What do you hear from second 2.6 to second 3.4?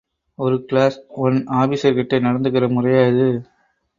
முறையா இது?